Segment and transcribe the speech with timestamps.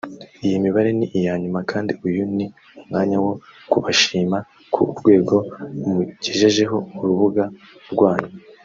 [0.45, 2.45] Iyi mibare ni iyanyu kandi uyu ni
[2.79, 3.33] umwanya wo
[3.71, 4.37] kubashima
[4.73, 5.35] ku rwego
[5.93, 7.43] mugejejeho urubuga
[7.93, 8.33] rwanyu